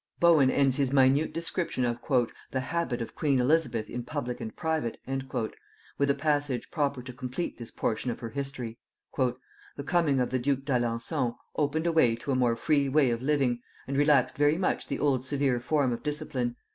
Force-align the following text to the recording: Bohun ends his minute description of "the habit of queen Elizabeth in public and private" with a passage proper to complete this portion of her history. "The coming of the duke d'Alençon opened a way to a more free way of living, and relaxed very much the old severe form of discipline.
Bohun 0.19 0.49
ends 0.49 0.77
his 0.77 0.91
minute 0.91 1.31
description 1.31 1.85
of 1.85 1.99
"the 2.49 2.59
habit 2.59 3.03
of 3.03 3.13
queen 3.13 3.37
Elizabeth 3.39 3.87
in 3.87 4.01
public 4.01 4.41
and 4.41 4.55
private" 4.55 4.97
with 5.99 6.09
a 6.09 6.15
passage 6.15 6.71
proper 6.71 7.03
to 7.03 7.13
complete 7.13 7.59
this 7.59 7.69
portion 7.69 8.09
of 8.09 8.19
her 8.19 8.31
history. 8.31 8.79
"The 9.15 9.83
coming 9.85 10.19
of 10.19 10.31
the 10.31 10.39
duke 10.39 10.65
d'Alençon 10.65 11.35
opened 11.55 11.85
a 11.85 11.91
way 11.91 12.15
to 12.15 12.31
a 12.31 12.35
more 12.35 12.55
free 12.55 12.89
way 12.89 13.11
of 13.11 13.21
living, 13.21 13.61
and 13.85 13.95
relaxed 13.95 14.35
very 14.37 14.57
much 14.57 14.87
the 14.87 14.97
old 14.97 15.23
severe 15.23 15.59
form 15.59 15.91
of 15.93 16.01
discipline. 16.01 16.55